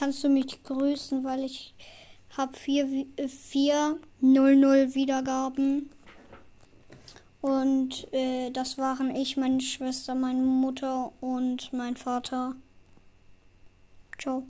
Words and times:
kannst 0.00 0.24
du 0.24 0.30
mich 0.30 0.62
grüßen, 0.62 1.24
weil 1.24 1.44
ich 1.44 1.74
habe 2.34 2.56
400 2.56 3.18
äh, 3.18 4.94
Wiedergaben. 4.94 5.90
Und 7.42 8.10
äh, 8.12 8.50
das 8.50 8.78
waren 8.78 9.14
ich, 9.14 9.36
meine 9.36 9.60
Schwester, 9.60 10.14
meine 10.14 10.40
Mutter 10.40 11.12
und 11.20 11.70
mein 11.74 11.96
Vater. 11.96 12.56
Ciao. 14.18 14.44